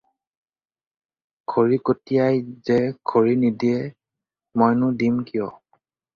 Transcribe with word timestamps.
“খৰিকটীয়াই 1.53 2.41
যে 2.71 2.79
খৰি 3.13 3.37
নিদিয়ে, 3.43 3.77
মইনো 4.63 4.91
দিম 5.05 5.23
কিয়?” 5.31 5.53